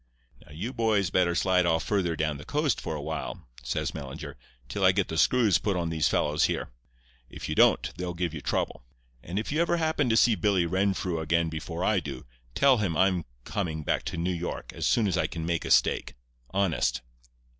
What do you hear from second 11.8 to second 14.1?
I do, tell him I'm coming back